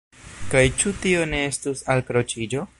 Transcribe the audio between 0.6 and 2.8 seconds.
ĉu tio ne estus alkroĉiĝo?